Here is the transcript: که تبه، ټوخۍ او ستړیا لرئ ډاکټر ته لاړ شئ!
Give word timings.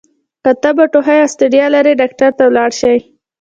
که 0.43 0.51
تبه، 0.61 0.85
ټوخۍ 0.93 1.17
او 1.23 1.29
ستړیا 1.33 1.65
لرئ 1.73 1.93
ډاکټر 2.01 2.29
ته 2.37 2.45
لاړ 2.55 2.69
شئ! 2.79 2.97